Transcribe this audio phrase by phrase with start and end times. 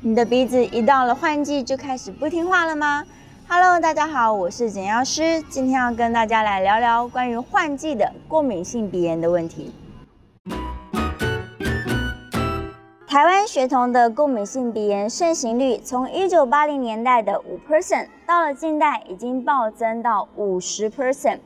[0.00, 3.04] 你的鼻子一到了换季就开始不听话了吗
[3.46, 9.74] ？Hello，大家好，我是简药师，今天要跟大家来聊聊关于换季的过敏性鼻炎的问题。
[13.06, 21.40] 台湾学童的过敏性鼻炎盛行率从一九八零年代的五 percent，到了近代已经暴增到五十 percent，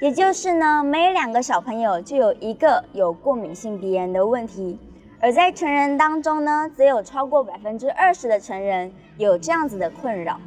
[0.00, 4.78] 也就是呢，每两个小朋友就有一个有过敏性鼻炎的问题。
[5.24, 10.38] 而在成人当中呢，则有超过百分之二十的成人有这样子的困扰。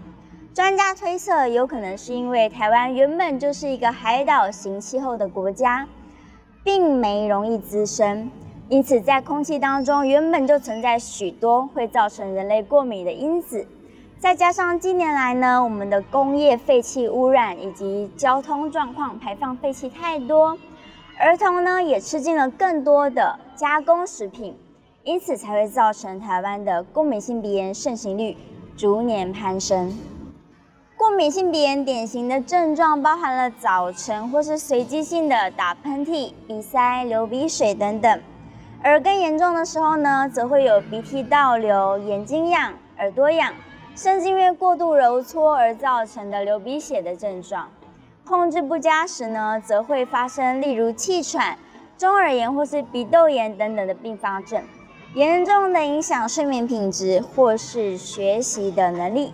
[0.53, 5.87] 专家推测，有可能是因为台湾原本就是一个海岛型气候的国家，
[6.63, 8.29] 并没容易滋生，
[8.69, 13.65] 因此在空气当中原本就存在许多会造成人类过敏的因子。
[14.19, 20.55] 再加上近年来呢，我们的工业废气污染以及交通状况排放废气太多，
[21.19, 24.55] 儿童呢也吃进了更多的加工食品。
[25.07, 28.35] 因此才会造成台湾的过敏性鼻炎盛行率
[28.75, 29.97] 逐年攀升。
[30.97, 38.21] 过敏性鼻炎典型的症状包含了早晨或是随机性的打喷嚏、鼻塞、流鼻水等等，
[38.83, 43.53] 而更严重的时候呢，则会有鼻涕倒流、眼睛痒、耳朵痒，
[43.95, 47.69] 甚至因为过度揉搓而造成的流鼻血的症状。
[48.25, 51.57] 控制不佳时呢，则会发生例如气喘、
[51.97, 54.61] 中耳炎或是鼻窦炎等等的并发症。
[55.17, 59.33] 严重的影响睡眠品质或是学习的能力。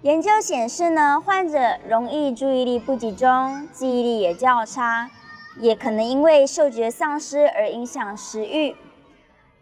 [0.00, 5.10] 研究显示呢，患者容易注意力不集中，记忆力也较差，
[5.58, 8.74] 也可能因为嗅觉丧失而影响食欲。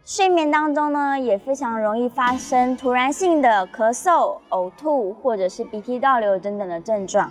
[0.05, 7.29] 睡眠当中呢，也非常容易发生突然性的咳嗽、呕吐或者是鼻涕倒流等等的症状。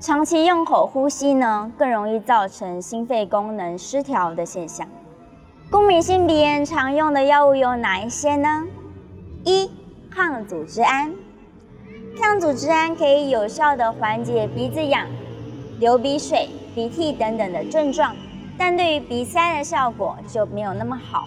[0.00, 4.88] 长期用口呼吸呢，更容易造成心肺功能失调的现象。
[5.70, 8.64] 过敏性鼻炎常用的药物有哪一些呢？
[9.44, 9.70] 一、
[10.10, 11.12] 抗组织胺。
[12.16, 15.06] 抗组织胺可以有效的缓解鼻子痒、
[15.80, 18.14] 流鼻水、鼻涕等等的症状，
[18.56, 21.24] 但对于鼻塞的效果就没有那么好。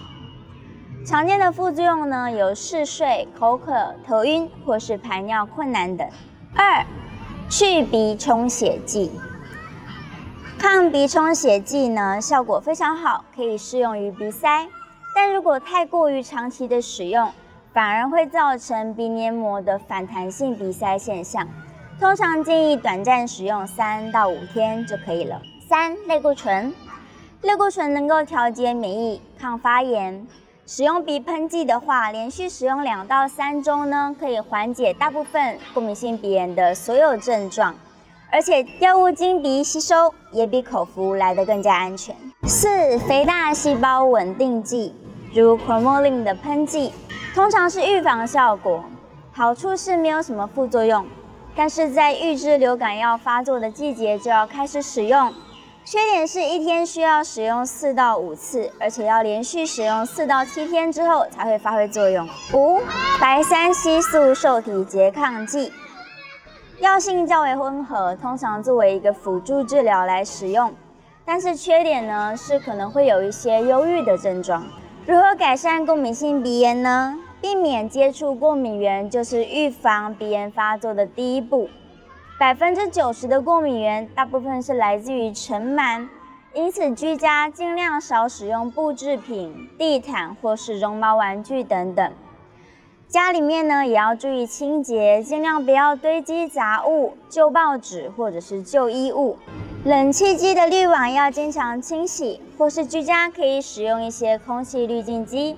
[1.06, 6.08] 常见的副作用呢有嗜睡、口渴、头晕或是排尿困难等。
[6.56, 6.86] 二、
[7.50, 9.12] 去鼻充血剂。
[10.60, 14.68] 抗鼻充血剂呢，效果非常好，可以适用于鼻塞。
[15.14, 17.32] 但如果太过于长期的使用，
[17.74, 21.48] 反而会造成鼻黏膜的反弹性鼻塞现象。
[22.00, 25.40] 通常建议短暂使用三到五天就可以了。
[25.70, 26.74] 三、类固醇，
[27.42, 30.26] 类固醇能够调节免疫、抗发炎。
[30.66, 37.76] 使用鼻喷剂的话，连续使用两到三周呢，可以缓解大部分过敏性鼻炎的所有症状。
[38.30, 42.16] 而且药物经鼻吸收也比口服来得更加安全。
[42.44, 44.94] 四、肥大细胞稳定剂，
[45.34, 46.94] 如 Cromolyn 的喷剂，
[47.34, 48.84] 通常是预防效果，
[49.32, 51.06] 好处是没有什么副作用。
[51.56, 55.34] 但是在预知流感要发作的季节就要开始使用，
[55.86, 62.28] 缺点是一天需要使用四到五次，而且要连续使用四到七天之后才会发挥作用。
[62.54, 62.80] 五、
[63.20, 65.72] 白三烯素受体拮抗剂。
[66.80, 70.72] 药性较为温和，通常作为一个辅助治疗来使用，
[71.26, 74.64] 但是缺点呢是可能会有一些忧郁的症状。
[75.08, 77.18] 如何改善过敏性鼻炎呢？
[77.42, 81.68] 避免接触过敏源就是预防鼻炎发作的第一步。
[82.40, 86.08] 百分之九十的过敏源大部分是来自于尘螨，
[86.54, 92.12] 因此居家尽量少使用布制品、地毯或是绒毛玩具等等。
[93.10, 99.38] 家里面呢也要注意清洁，尽量不要堆积杂物、旧报纸或者是旧衣物。
[99.86, 105.56] 冷气机的滤网要经常清洗，或是居家可以使用一些空气滤净机。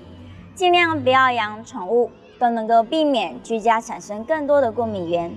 [0.53, 5.33] 尽量不要养宠物，都能够避免居家产生更多的过敏源。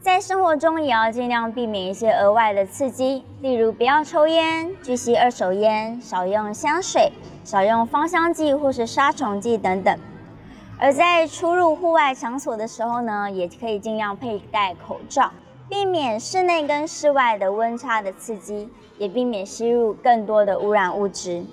[0.00, 7.10] 在生活中也要尽量避免一些额外的刺激，例如不要抽烟、拒吸二手烟、少用香水、
[7.42, 9.98] 少用芳香剂或是杀虫剂等等。
[10.80, 15.32] 而在出入户外场所的时候呢，也可以尽量佩戴口罩，
[15.68, 21.44] 避免室内跟室外的温差的刺激，也避免吸入更多的污染物质。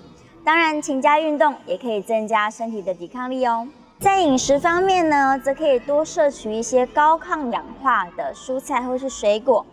[0.44, 3.68] 当然，勤加运动也可以增加身体的抵抗力哦。
[3.98, 9.66] 在饮食方面呢，则可以多摄取一些高抗氧化的蔬菜或是水果，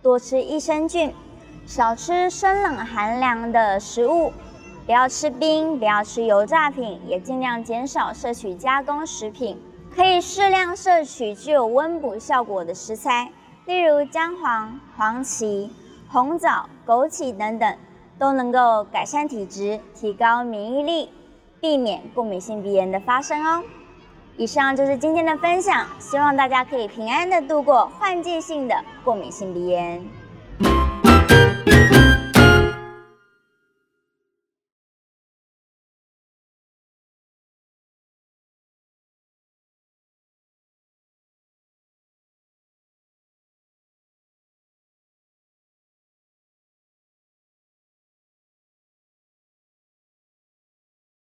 [0.00, 1.12] 多吃益生菌，
[1.66, 4.32] 少吃生冷寒凉的食物。
[4.86, 9.58] 不要吃冰，不要吃油炸品，也尽量减少摄取加工食品。
[9.94, 13.30] 可以适量摄取具有温补效果的食材，
[13.64, 15.70] 例如姜黄、黄芪、
[16.08, 17.76] 红枣、枸杞等等，
[18.18, 21.08] 都能够改善体质，提高免疫力，
[21.60, 23.62] 避免过敏性鼻炎的发生哦。
[24.36, 30.04] 以上就是今天的分享，希望大家可以平安的度过换季性的过敏性鼻炎。